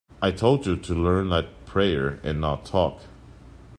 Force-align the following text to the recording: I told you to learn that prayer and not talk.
I 0.19 0.31
told 0.31 0.65
you 0.65 0.77
to 0.77 0.95
learn 0.95 1.29
that 1.29 1.67
prayer 1.67 2.19
and 2.23 2.41
not 2.41 2.65
talk. 2.65 3.01